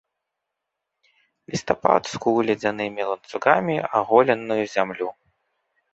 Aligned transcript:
Лістапад 1.55 2.03
скуў 2.13 2.37
ледзянымі 2.49 3.03
ланцугамі 3.11 3.75
аголеную 4.01 4.61
зямлю. 4.77 5.07